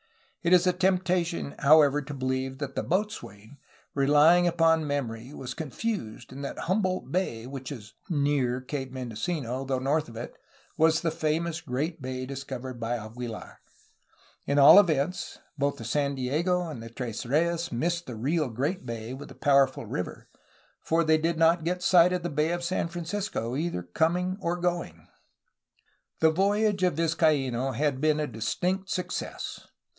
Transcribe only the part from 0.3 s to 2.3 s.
It is a tempta tion, however, to